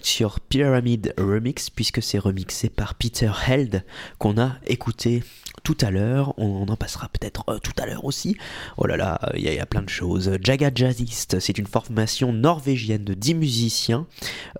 sur 0.00 0.40
Pyramid 0.40 1.12
Remix, 1.18 1.68
puisque 1.68 2.02
c'est 2.02 2.18
remixé 2.18 2.70
par 2.70 2.94
Peter 2.94 3.30
Held, 3.46 3.84
qu'on 4.18 4.40
a 4.40 4.56
écouté 4.66 5.22
tout 5.62 5.76
à 5.80 5.90
l'heure. 5.90 6.34
On 6.38 6.66
en 6.68 6.76
passera 6.76 7.08
peut-être 7.08 7.44
euh, 7.48 7.58
tout 7.58 7.72
à 7.80 7.86
l'heure 7.86 8.04
aussi. 8.04 8.36
Oh 8.76 8.86
là 8.86 8.96
là, 8.96 9.20
il 9.34 9.42
y, 9.42 9.58
a- 9.58 9.66
plein 9.66 9.82
de 9.82 9.88
choses. 9.88 10.38
Jaga 10.42 10.70
Jazzist, 10.74 11.40
c'est 11.40 11.56
une 11.56 11.66
formation 11.66 12.32
norvégienne 12.32 13.04
de 13.04 13.14
10 13.14 13.34
musiciens 13.34 14.06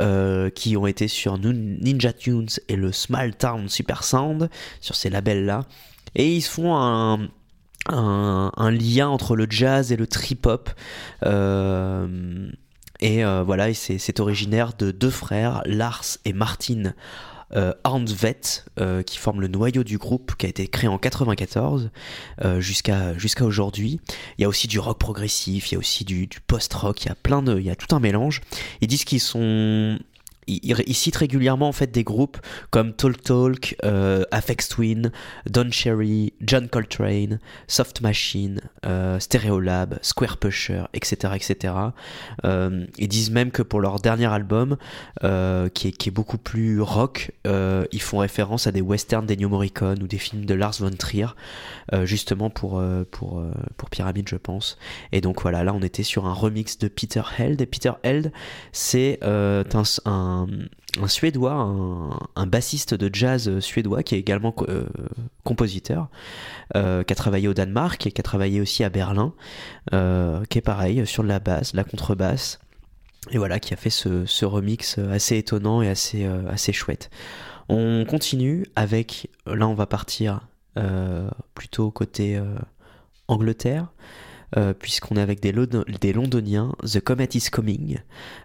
euh, 0.00 0.48
qui 0.48 0.76
ont 0.76 0.86
été 0.86 1.09
sur 1.09 1.38
Ninja 1.38 2.12
Tunes 2.12 2.48
et 2.68 2.76
le 2.76 2.92
Small 2.92 3.34
Town 3.34 3.68
Super 3.68 4.05
Sound, 4.05 4.48
sur 4.80 4.94
ces 4.94 5.11
labels-là. 5.11 5.66
Et 6.14 6.34
ils 6.34 6.42
font 6.42 6.74
un, 6.76 7.28
lien 8.70 9.09
entre 9.09 9.34
le 9.36 9.46
jazz 9.50 9.92
et 9.92 9.96
le 9.96 10.07
trip-hop. 10.07 10.70
Euh, 11.24 12.48
et 13.00 13.24
voilà, 13.24 13.74
c'est 13.74 14.20
originaire 14.20 14.72
de 14.78 14.92
deux 14.92 15.11
frères, 15.11 15.62
Lars 15.66 16.18
et 16.24 16.32
Martin 16.32 16.94
euh, 17.55 17.72
Arndtvedt, 17.84 18.64
euh, 18.80 19.03
qui 19.03 19.18
forment 19.18 19.40
le 19.40 19.48
noyau 19.48 19.84
du 19.84 19.98
groupe, 19.98 20.34
qui 20.36 20.46
a 20.46 20.48
été 20.48 20.66
créé 20.68 20.88
en 20.88 20.98
94 20.98 21.90
euh, 22.44 22.61
jusqu'à 22.61 23.16
jusqu'à 23.18 23.44
aujourd'hui. 23.44 24.00
Il 24.38 24.42
y 24.42 24.44
a 24.44 24.48
aussi 24.48 24.68
du 24.68 24.78
rock 24.78 24.98
progressif, 24.98 25.70
il 25.70 25.74
y 25.74 25.76
a 25.76 25.78
aussi 25.78 26.05
du, 26.05 26.26
du 26.26 26.40
post-rock, 26.40 27.05
il 27.05 27.09
y 27.09 27.12
a 27.12 27.14
plein 27.14 27.42
de, 27.42 27.59
il 27.59 27.64
y 27.64 27.70
a 27.70 27.76
tout 27.76 27.94
un 27.94 28.00
mélange. 28.00 28.40
Ils 28.80 28.88
disent 28.88 29.05
qu'ils 29.05 29.20
sont 29.20 29.98
ils- 30.47 30.82
ils 30.86 30.95
citent 30.95 31.16
régulièrement 31.16 31.68
en 31.68 31.72
fait 31.72 31.90
des 31.90 32.05
groupes 32.05 32.38
comme 32.70 32.93
Talk 32.93 33.22
Talk, 33.22 33.76
euh, 33.84 34.24
Aphex 34.30 34.68
Twin, 34.68 35.12
Don 35.49 35.70
Cherry, 35.70 36.32
John 36.40 36.68
Coltrane, 36.68 37.38
Soft 37.68 38.01
Machine, 38.01 38.61
euh, 38.86 39.18
Stereolab, 39.20 39.99
Square 40.03 40.38
Pusher, 40.38 40.84
etc., 40.95 41.34
etc. 41.36 41.74
Euh, 42.45 42.86
ils 42.99 43.09
disent 43.09 43.30
même 43.30 43.51
que 43.51 43.62
pour 43.62 43.80
leur 43.80 44.01
dernier 44.01 44.26
album, 44.26 44.76
euh, 45.24 45.68
qui, 45.68 45.88
est, 45.88 46.11
beaucoup 46.11 46.38
plus 46.38 46.80
rock, 46.80 47.30
ils 47.45 48.03
font 48.03 48.18
référence 48.18 48.66
à 48.66 48.72
des 48.72 48.80
westerns 48.80 49.26
d'Ennio 49.26 49.49
Morricone 49.49 50.03
ou 50.03 50.07
des 50.07 50.18
films 50.18 50.45
de 50.45 50.55
Lars 50.55 50.74
von 50.80 50.90
Trier, 50.90 51.26
justement 52.05 52.51
pour, 52.51 52.82
pour, 53.11 53.43
pour 53.76 53.90
Pyramide, 53.90 54.28
je 54.28 54.36
pense. 54.36 54.78
Et 55.12 55.20
donc 55.20 55.43
voilà, 55.43 55.64
là 55.64 55.72
on 55.74 55.80
était 55.82 56.03
sur 56.03 56.26
un 56.26 56.34
remix 56.34 56.78
de 56.78 56.88
Peter 56.88 57.22
Held. 57.38 57.61
Et 57.61 57.66
Peter 57.66 57.93
Held, 58.03 58.32
c'est 58.72 59.18
un, 59.22 59.62
un, 60.33 61.09
Suédois, 61.09 61.53
un, 62.37 62.47
bassiste 62.47 62.95
de 62.95 63.12
jazz 63.12 63.61
suédois 63.61 64.03
qui 64.03 64.14
est 64.14 64.18
également 64.18 64.55
euh, 64.68 64.87
compositeur, 65.45 66.09
euh, 66.76 67.03
qui 67.03 67.12
a 67.12 67.16
travaillé 67.16 67.49
au 67.49 67.55
Danemark 67.55 68.07
et 68.07 68.12
qui 68.12 68.20
a 68.20 68.24
travaillé 68.24 68.61
aussi 68.61 68.85
à 68.85 68.91
Berlin, 68.91 69.33
euh, 69.93 70.45
qui 70.51 70.59
est 70.59 70.62
pareil 70.62 71.07
sur 71.07 71.22
de 71.22 71.28
la 71.28 71.39
basse, 71.39 71.74
la 71.74 71.85
contrebasse. 71.85 72.59
Et 73.30 73.39
voilà, 73.39 73.61
qui 73.61 73.72
a 73.72 73.76
fait 73.76 73.91
ce, 73.91 74.26
ce 74.26 74.45
remix 74.45 74.99
assez 74.99 75.39
étonnant 75.39 75.80
et 75.80 75.89
assez, 75.89 76.26
assez 76.51 76.72
chouette. 76.72 77.09
On 77.68 78.05
continue 78.05 78.66
avec, 78.74 79.30
là 79.47 79.68
on 79.68 79.74
va 79.74 79.87
partir 79.87 80.49
plutôt 81.55 81.91
côté 81.93 82.41
Angleterre, 83.28 83.93
euh, 84.57 84.72
puisqu'on 84.74 85.16
est 85.16 85.20
avec 85.20 85.40
des, 85.40 85.53
London- 85.53 85.84
des 86.00 86.12
Londoniens, 86.12 86.74
The 86.84 87.00
Comet 87.00 87.28
is 87.34 87.48
Coming. 87.50 87.98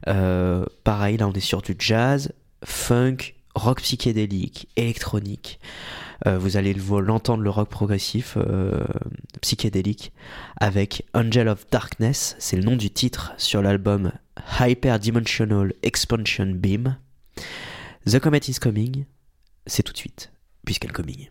Euh, 0.07 0.65
pareil, 0.83 1.17
là 1.17 1.27
on 1.27 1.33
est 1.33 1.39
sur 1.39 1.61
du 1.61 1.75
jazz, 1.77 2.31
funk, 2.63 3.17
rock 3.55 3.81
psychédélique, 3.81 4.67
électronique. 4.75 5.59
Euh, 6.25 6.37
vous 6.39 6.57
allez 6.57 6.73
le- 6.73 6.99
l'entendre 6.99 7.43
le 7.43 7.49
rock 7.49 7.69
progressif, 7.69 8.37
euh, 8.37 8.83
psychédélique, 9.41 10.11
avec 10.59 11.03
Angel 11.13 11.47
of 11.47 11.69
Darkness, 11.69 12.35
c'est 12.39 12.55
le 12.57 12.63
nom 12.63 12.75
du 12.75 12.89
titre 12.89 13.33
sur 13.37 13.61
l'album 13.61 14.11
Hyperdimensional 14.59 15.73
Expansion 15.83 16.47
Beam. 16.47 16.97
The 18.05 18.19
Comet 18.19 18.41
is 18.47 18.55
Coming, 18.55 19.05
c'est 19.65 19.83
tout 19.83 19.93
de 19.93 19.97
suite, 19.97 20.31
puisqu'elle 20.65 20.91
coming. 20.91 21.29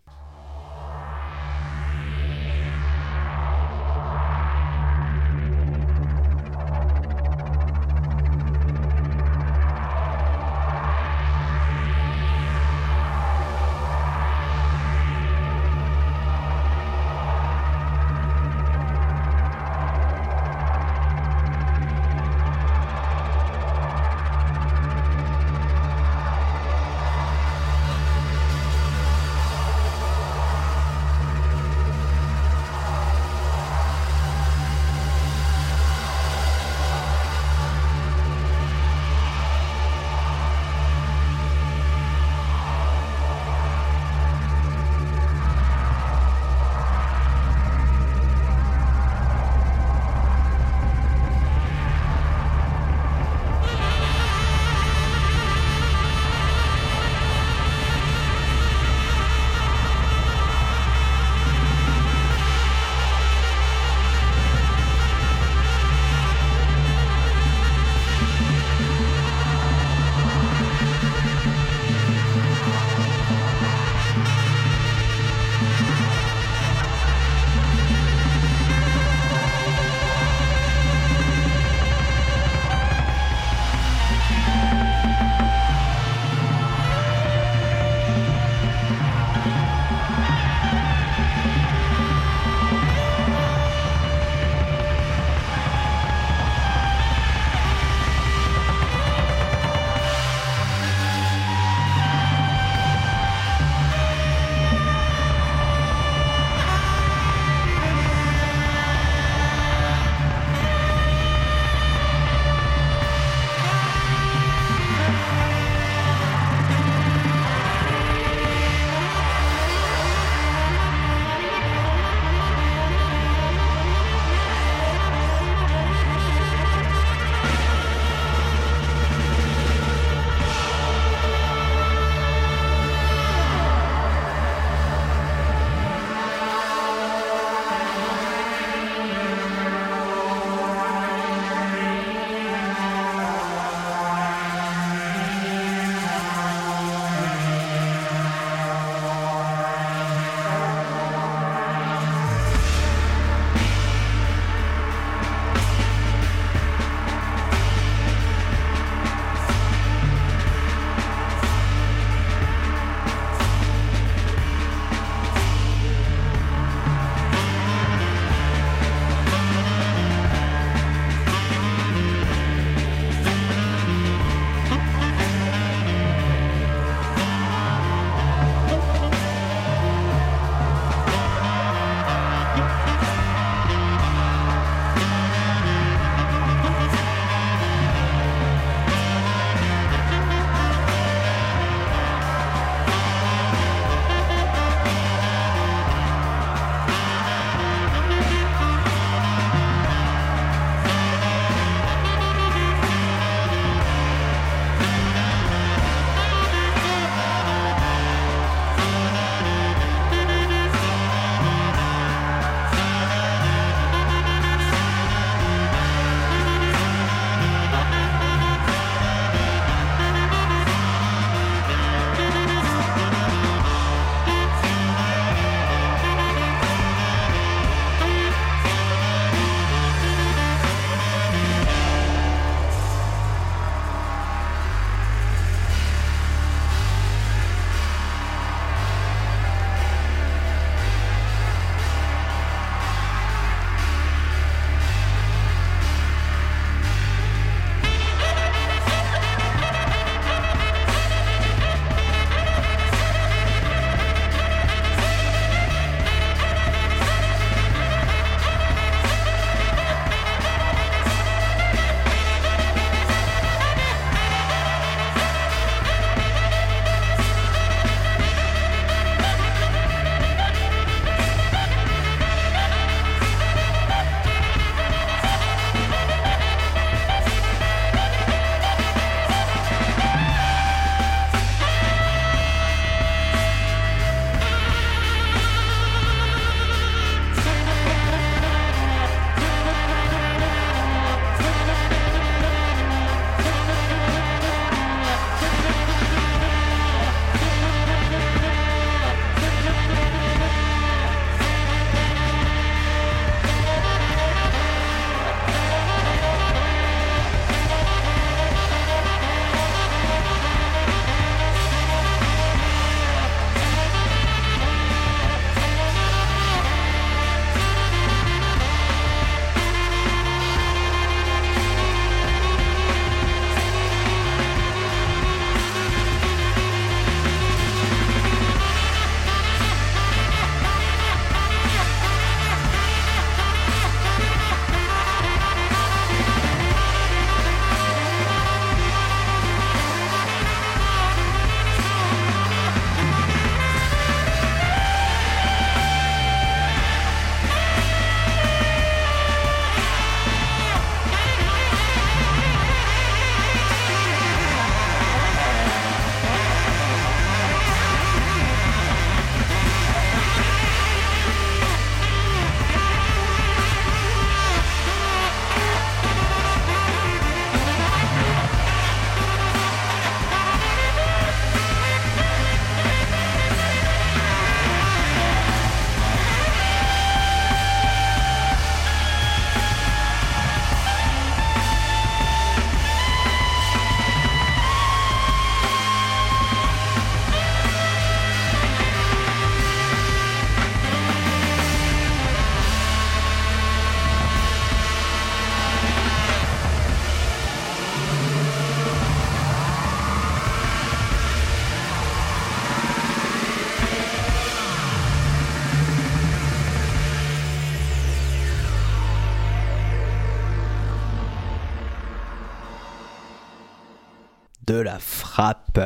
La 414.83 414.99
frappe. 414.99 415.79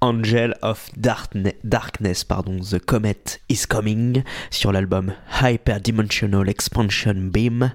Angel 0.00 0.56
of 0.62 0.90
Darkness, 0.96 2.24
pardon, 2.24 2.58
The 2.60 2.78
Comet 2.78 3.40
is 3.48 3.66
Coming, 3.68 4.22
sur 4.50 4.72
l'album 4.72 5.14
Hyperdimensional 5.42 6.48
Expansion 6.48 7.14
Beam. 7.14 7.72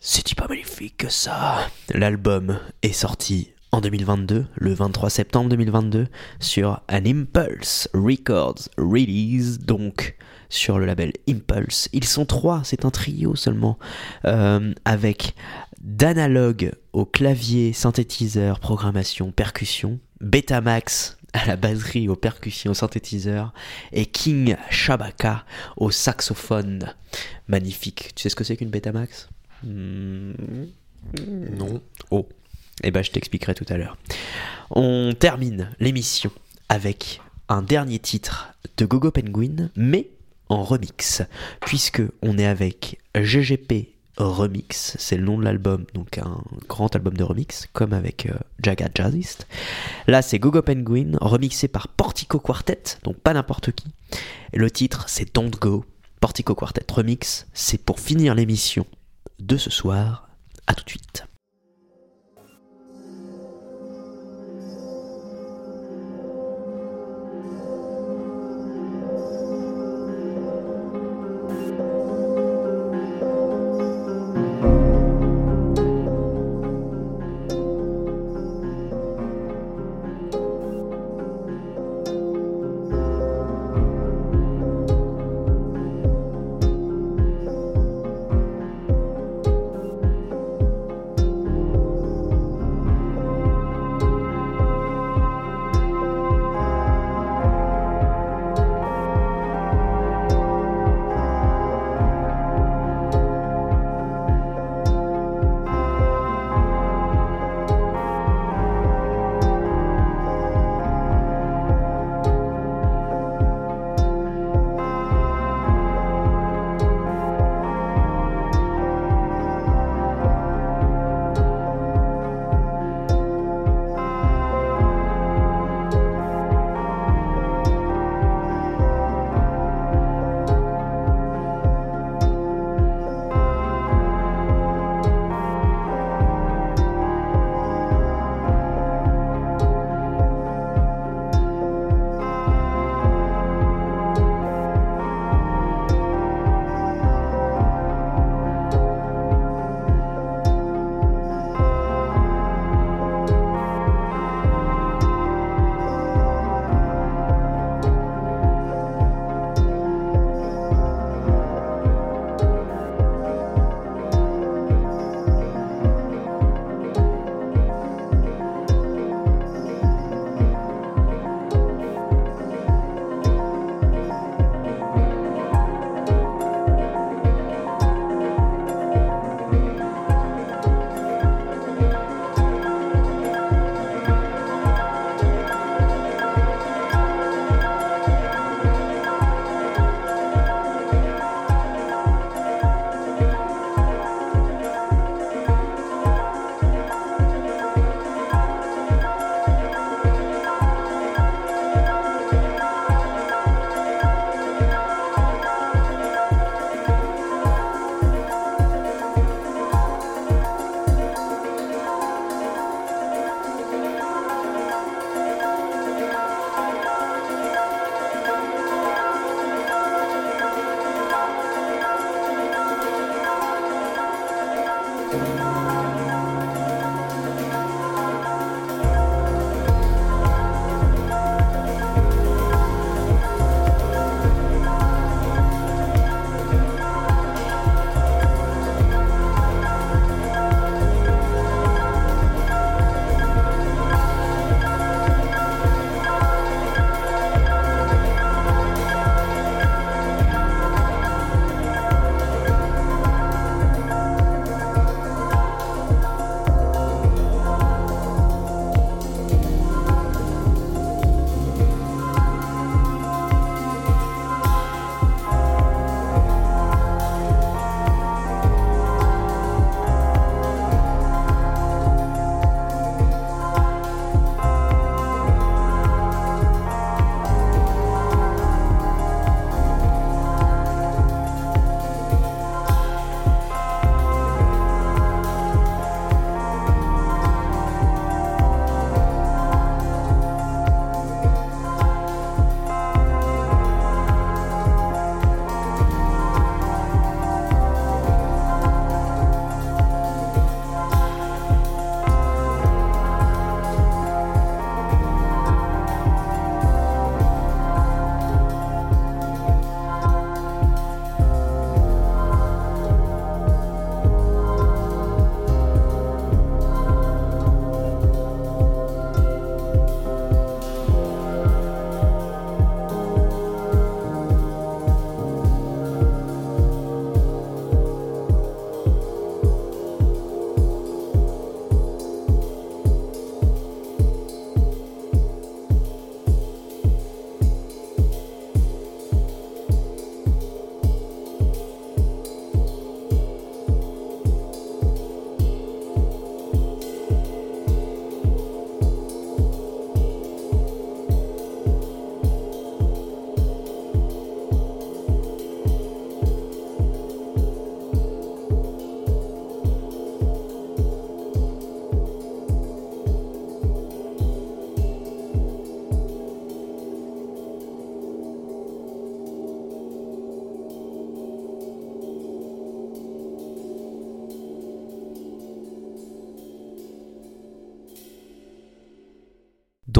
C'est 0.00 0.34
pas 0.34 0.48
magnifique 0.48 0.98
que 0.98 1.08
ça? 1.08 1.70
L'album 1.94 2.58
est 2.82 2.92
sorti 2.92 3.53
en 3.74 3.80
2022, 3.80 4.46
le 4.54 4.72
23 4.72 5.10
septembre 5.10 5.50
2022, 5.50 6.06
sur 6.38 6.80
An 6.88 7.04
Impulse 7.04 7.88
Records 7.92 8.68
Release, 8.78 9.58
donc 9.58 10.14
sur 10.48 10.78
le 10.78 10.86
label 10.86 11.12
Impulse. 11.28 11.88
Ils 11.92 12.04
sont 12.04 12.24
trois, 12.24 12.62
c'est 12.62 12.84
un 12.84 12.90
trio 12.90 13.34
seulement, 13.34 13.76
euh, 14.26 14.72
avec 14.84 15.34
d'analogue 15.80 16.70
au 16.92 17.04
clavier, 17.04 17.72
synthétiseur, 17.72 18.60
programmation, 18.60 19.32
percussion, 19.32 19.98
Betamax 20.20 21.18
à 21.32 21.44
la 21.44 21.56
batterie, 21.56 22.08
aux 22.08 22.14
percussions, 22.14 22.70
au 22.70 22.74
synthétiseur, 22.74 23.52
et 23.92 24.06
King 24.06 24.54
Shabaka 24.70 25.44
au 25.76 25.90
saxophone. 25.90 26.94
Magnifique. 27.48 28.12
Tu 28.14 28.22
sais 28.22 28.28
ce 28.28 28.36
que 28.36 28.44
c'est 28.44 28.56
qu'une 28.56 28.70
Betamax? 28.70 29.28
Hmm. 29.64 30.32
Non. 31.58 31.82
Oh. 32.12 32.28
Eh 32.82 32.90
ben, 32.90 33.02
je 33.02 33.10
t'expliquerai 33.10 33.54
tout 33.54 33.66
à 33.68 33.76
l'heure. 33.76 33.96
On 34.70 35.12
termine 35.18 35.70
l'émission 35.78 36.30
avec 36.68 37.20
un 37.48 37.62
dernier 37.62 37.98
titre 37.98 38.54
de 38.76 38.86
Gogo 38.86 39.10
Penguin, 39.10 39.70
mais 39.76 40.10
en 40.48 40.62
remix, 40.62 41.22
puisque 41.60 42.02
on 42.22 42.38
est 42.38 42.46
avec 42.46 42.98
GGP 43.14 43.94
Remix, 44.16 44.96
c'est 44.98 45.16
le 45.16 45.24
nom 45.24 45.38
de 45.38 45.44
l'album, 45.44 45.86
donc 45.92 46.18
un 46.18 46.40
grand 46.68 46.94
album 46.94 47.14
de 47.14 47.24
remix, 47.24 47.66
comme 47.72 47.92
avec 47.92 48.26
euh, 48.26 48.34
Jaga 48.62 48.88
Jazzist. 48.94 49.48
Là, 50.06 50.22
c'est 50.22 50.38
Gogo 50.38 50.62
Penguin, 50.62 51.12
remixé 51.20 51.66
par 51.66 51.88
Portico 51.88 52.38
Quartet, 52.38 52.98
donc 53.02 53.16
pas 53.16 53.34
n'importe 53.34 53.72
qui. 53.72 53.88
le 54.52 54.70
titre, 54.70 55.08
c'est 55.08 55.34
Don't 55.34 55.50
Go, 55.50 55.84
Portico 56.20 56.54
Quartet 56.54 56.86
Remix. 56.92 57.46
C'est 57.54 57.82
pour 57.82 57.98
finir 57.98 58.34
l'émission 58.36 58.86
de 59.40 59.56
ce 59.56 59.70
soir. 59.70 60.28
À 60.66 60.74
tout 60.74 60.84
de 60.84 60.90
suite. 60.90 61.24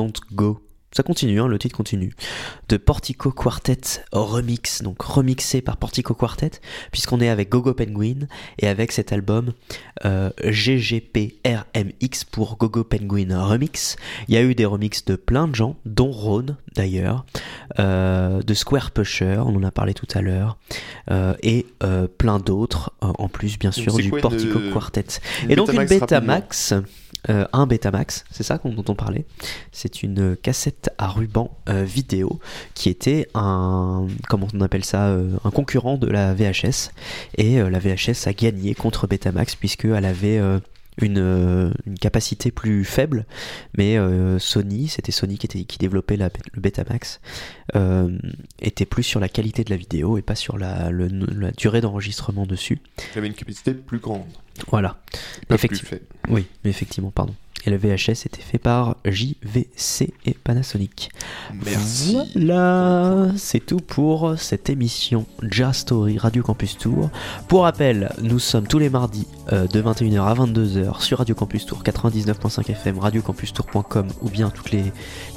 Don't 0.04 0.36
Go. 0.36 0.73
Ça 0.94 1.02
continue, 1.02 1.40
hein, 1.40 1.48
le 1.48 1.58
titre 1.58 1.76
continue. 1.76 2.14
De 2.68 2.76
Portico 2.76 3.32
Quartet 3.32 3.80
Remix, 4.12 4.80
donc 4.80 5.02
remixé 5.02 5.60
par 5.60 5.76
Portico 5.76 6.14
Quartet, 6.14 6.52
puisqu'on 6.92 7.20
est 7.20 7.28
avec 7.28 7.48
Gogo 7.48 7.74
Penguin 7.74 8.28
et 8.60 8.68
avec 8.68 8.92
cet 8.92 9.12
album 9.12 9.54
euh, 10.04 10.30
GGPRMX 10.44 12.24
pour 12.30 12.58
Gogo 12.58 12.84
Penguin 12.84 13.44
Remix. 13.44 13.96
Il 14.28 14.34
y 14.34 14.36
a 14.36 14.42
eu 14.42 14.54
des 14.54 14.66
remixes 14.66 15.04
de 15.04 15.16
plein 15.16 15.48
de 15.48 15.56
gens, 15.56 15.74
dont 15.84 16.12
Ron 16.12 16.46
d'ailleurs, 16.76 17.26
euh, 17.80 18.40
de 18.42 18.54
Square 18.54 18.92
Pusher, 18.92 19.38
on 19.44 19.56
en 19.56 19.64
a 19.64 19.72
parlé 19.72 19.94
tout 19.94 20.06
à 20.14 20.22
l'heure, 20.22 20.58
euh, 21.10 21.34
et 21.42 21.66
plein 22.18 22.38
d'autres, 22.38 22.92
en 23.00 23.28
plus 23.28 23.58
bien 23.58 23.72
sûr 23.72 23.96
du 23.96 24.10
Portico 24.10 24.60
Quartet. 24.72 25.06
une 25.42 25.50
Et 25.50 25.56
donc 25.56 25.72
une 25.72 25.86
Betamax 25.86 26.72
un 27.28 27.66
Betamax, 27.66 28.24
c'est 28.30 28.42
ça 28.42 28.60
dont 28.64 28.84
on 28.88 28.94
parlait. 28.94 29.24
C'est 29.72 30.02
une 30.02 30.36
cassette 30.36 30.83
à 30.98 31.08
ruban 31.08 31.56
euh, 31.68 31.84
vidéo 31.84 32.40
qui 32.74 32.88
était 32.88 33.28
un, 33.34 34.06
comment 34.28 34.48
on 34.54 34.60
appelle 34.60 34.84
ça, 34.84 35.06
euh, 35.08 35.36
un 35.44 35.50
concurrent 35.50 35.96
de 35.96 36.06
la 36.06 36.34
VHS. 36.34 36.90
Et 37.38 37.60
euh, 37.60 37.70
la 37.70 37.78
VHS 37.78 38.26
a 38.26 38.32
gagné 38.32 38.74
contre 38.74 39.06
Betamax 39.06 39.56
puisqu'elle 39.56 40.04
avait 40.04 40.38
euh, 40.38 40.58
une, 41.00 41.72
une 41.86 41.98
capacité 41.98 42.52
plus 42.52 42.84
faible, 42.84 43.26
mais 43.76 43.96
Sony, 44.38 44.86
c'était 44.86 45.10
Sony 45.10 45.38
qui, 45.38 45.46
était, 45.46 45.64
qui 45.64 45.76
développait 45.78 46.16
la, 46.16 46.28
le 46.52 46.60
Betamax, 46.60 47.20
était 48.60 48.84
plus 48.86 49.02
sur 49.02 49.18
la 49.18 49.28
qualité 49.28 49.64
de 49.64 49.70
la 49.70 49.76
vidéo 49.76 50.18
et 50.18 50.22
pas 50.22 50.36
sur 50.36 50.56
la, 50.56 50.90
le- 50.90 51.08
la 51.08 51.50
durée 51.50 51.80
d'enregistrement 51.80 52.46
dessus. 52.46 52.78
Il 53.14 53.18
avait 53.18 53.26
une 53.26 53.34
capacité 53.34 53.74
plus 53.74 53.98
grande. 53.98 54.22
Voilà. 54.68 54.98
Effectivement. 55.50 55.98
Oui, 56.28 56.46
effectivement, 56.64 57.10
pardon. 57.10 57.34
Et 57.66 57.70
le 57.70 57.78
VHS 57.78 58.26
était 58.26 58.42
fait 58.42 58.58
par 58.58 58.96
JVC 59.06 60.12
et 60.26 60.34
Panasonic. 60.34 61.10
Merci. 61.64 62.18
Voilà, 62.34 63.28
c'est 63.36 63.64
tout 63.64 63.78
pour 63.78 64.38
cette 64.38 64.68
émission 64.68 65.24
Jazz 65.42 65.78
Story 65.78 66.18
Radio 66.18 66.42
Campus 66.42 66.76
Tour. 66.76 67.08
Pour 67.48 67.62
rappel, 67.62 68.12
nous 68.20 68.38
sommes 68.38 68.66
tous 68.66 68.78
les 68.78 68.90
mardis 68.90 69.26
euh, 69.52 69.66
de 69.66 69.80
21h 69.80 70.20
à 70.20 70.34
22h 70.34 71.00
sur 71.00 71.18
Radio 71.18 71.34
Campus 71.34 71.64
Tour 71.64 71.82
99.5 71.82 72.70
FM, 72.70 72.98
radiocampustour.com 72.98 74.08
ou 74.20 74.28
bien 74.28 74.50
tous 74.50 74.70
les, 74.70 74.84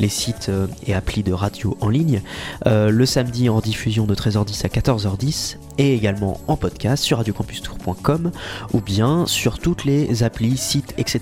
les 0.01 0.09
sites 0.09 0.49
euh, 0.49 0.67
et 0.85 0.93
applis 0.93 1.23
de 1.23 1.31
radio 1.31 1.77
en 1.79 1.88
ligne. 1.88 2.21
Euh, 2.65 2.89
le 2.89 3.05
samedi 3.05 3.47
en 3.47 3.61
diffusion 3.61 4.05
de 4.05 4.15
13h10 4.15 4.65
à 4.65 4.67
14h10 4.67 5.57
et 5.77 5.93
également 5.93 6.41
en 6.47 6.57
podcast 6.57 7.03
sur 7.03 7.17
radiocampustour.com 7.17 8.31
ou 8.73 8.81
bien 8.81 9.25
sur 9.27 9.59
toutes 9.59 9.85
les 9.85 10.23
applis, 10.23 10.57
sites, 10.57 10.76
etc. 10.97 11.19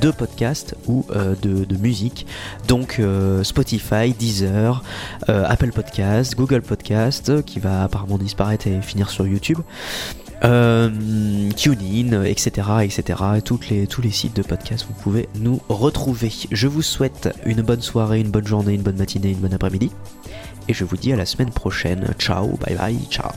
de 0.00 0.10
podcast 0.10 0.74
ou 0.86 1.04
euh, 1.10 1.34
de, 1.42 1.76
musique. 1.76 2.26
Donc 2.68 2.98
euh, 2.98 3.44
Spotify, 3.44 4.12
Deezer, 4.18 4.82
euh, 5.28 5.44
Apple 5.46 5.72
Podcast, 5.72 6.34
Google 6.36 6.62
Podcast, 6.62 7.44
qui 7.44 7.60
va 7.60 7.84
apparemment 7.84 8.18
disparaître 8.18 8.66
et 8.66 8.80
finir 8.82 9.10
sur 9.10 9.26
YouTube. 9.26 9.58
TuneIn, 10.42 12.24
etc., 12.24 12.50
etc. 12.82 13.20
Et 13.36 13.42
toutes 13.42 13.68
les, 13.68 13.86
tous 13.86 14.02
les 14.02 14.10
sites 14.10 14.34
de 14.34 14.42
podcast, 14.42 14.84
vous 14.88 14.94
pouvez 15.00 15.28
nous 15.36 15.60
retrouver. 15.68 16.32
Je 16.50 16.66
vous 16.66 16.82
souhaite 16.82 17.28
une 17.46 17.62
bonne 17.62 17.80
soirée, 17.80 18.18
une 18.18 18.30
bonne 18.30 18.46
journée, 18.46 18.74
une 18.74 18.82
bonne 18.82 18.96
matinée, 18.96 19.30
une 19.30 19.38
bonne 19.38 19.54
après-midi. 19.54 19.92
Et 20.68 20.74
je 20.74 20.84
vous 20.84 20.96
dis 20.96 21.12
à 21.12 21.16
la 21.16 21.26
semaine 21.26 21.50
prochaine. 21.50 22.12
Ciao, 22.18 22.56
bye 22.58 22.74
bye, 22.76 22.98
ciao. 23.08 23.30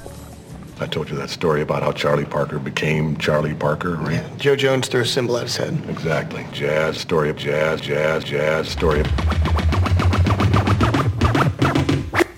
I 0.77 0.87
told 0.87 1.09
you 1.09 1.15
that 1.17 1.29
story 1.29 1.61
about 1.61 1.83
how 1.83 1.93
Charlie 1.93 2.25
Parker 2.25 2.59
became 2.59 3.15
Charlie 3.15 3.53
Parker, 3.53 3.95
right? 3.95 4.15
Yeah, 4.15 4.27
Joe 4.37 4.55
Jones 4.57 4.89
threw 4.89 5.01
a 5.01 5.05
symbol 5.05 5.37
at 5.37 5.43
his 5.43 5.55
head. 5.55 5.81
Exactly. 5.89 6.45
Jazz, 6.51 6.97
story 6.97 7.29
of 7.29 7.37
jazz, 7.37 7.79
jazz, 7.79 8.25
jazz, 8.25 8.67
story 8.67 8.99
of... 8.99 9.07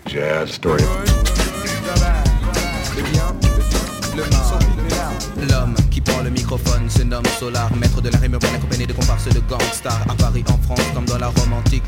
Jazz, 0.05 0.51
story 0.51 0.83
of... 0.83 1.17
L'homme 5.49 5.75
qui 5.89 6.01
prend 6.01 6.21
le 6.21 6.29
microphone 6.29 6.89
se 6.89 7.03
nomme 7.03 7.25
Solar, 7.39 7.75
maître 7.75 8.01
de 8.01 8.09
la 8.09 8.19
rime 8.19 8.33
urbaine 8.33 8.55
accompagné 8.55 8.85
de 8.85 8.93
comparses 8.93 9.29
de 9.29 9.39
gangsters 9.49 10.05
à 10.07 10.13
Paris, 10.13 10.43
en 10.47 10.57
France, 10.59 10.85
comme 10.93 11.05
dans 11.05 11.17
la 11.17 11.27
Rome 11.27 11.53
antique. 11.53 11.83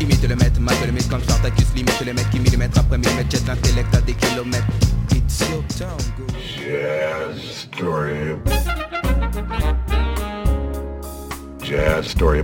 Imite 0.00 0.28
le 0.28 0.34
maître, 0.34 0.60
mate 0.60 0.84
le 0.86 0.92
mythe 0.92 1.08
comme 1.08 1.22
Spartacus, 1.22 1.66
limite 1.76 2.00
les 2.04 2.12
mecs 2.12 2.28
qui 2.30 2.40
millimètre 2.40 2.78
après 2.80 2.98
millimètre 2.98 3.30
jettent 3.30 3.46
l'intellect 3.46 3.94
à 3.94 4.00
des 4.00 4.14
kilomètres. 4.14 4.66
It's 5.16 5.48
your 5.48 5.62
town, 5.68 5.98
go. 6.18 6.26
Jazz, 6.56 7.40
story. 7.70 8.36
Jazz, 11.62 12.08
story. 12.08 12.42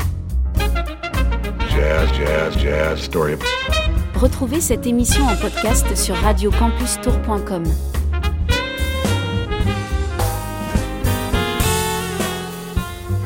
Jazz, 1.68 2.10
jazz, 2.16 2.56
jazz, 2.56 3.02
story. 3.02 3.36
Retrouvez 4.14 4.60
cette 4.60 4.86
émission 4.86 5.26
en 5.26 5.34
podcast 5.34 5.96
sur 5.96 6.14
radiocampustour.com. 6.14 7.64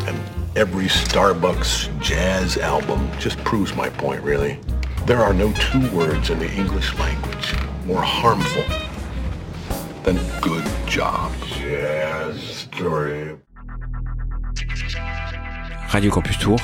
And 0.08 0.16
every 0.56 0.88
Starbucks 0.88 1.90
jazz 2.00 2.56
album 2.56 3.10
just 3.18 3.36
proves 3.44 3.76
my 3.76 3.90
point, 3.90 4.22
really. 4.22 4.58
There 5.04 5.22
are 5.22 5.34
no 5.34 5.52
two 5.52 5.86
words 5.94 6.30
in 6.30 6.38
the 6.38 6.50
English 6.50 6.98
language 6.98 7.54
more 7.86 8.00
harmful 8.00 8.62
than 10.04 10.20
good 10.40 10.64
job. 10.86 11.32
Jazz 11.46 12.38
story. 12.42 13.36
Radio 15.92 16.10
Campus 16.10 16.36
Tour, 16.36 16.58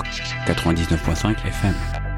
99.5 0.59 1.37
FM. 1.37 2.10